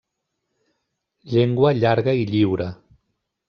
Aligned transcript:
Llengua 1.35 1.75
llarga 1.83 2.19
i 2.23 2.27
lliure. 2.33 2.71